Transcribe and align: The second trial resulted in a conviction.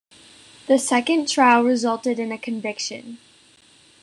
The 0.65 0.79
second 0.79 1.29
trial 1.29 1.63
resulted 1.63 2.17
in 2.17 2.31
a 2.31 2.37
conviction. 2.39 3.19